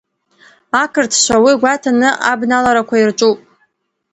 [0.83, 3.39] Ақырҭцәа уи гәаҭаны абналарақәа ирҿуп.